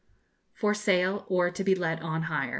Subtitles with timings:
[0.55, 2.49] FOR SALE, OR TO BE LET ON Hire.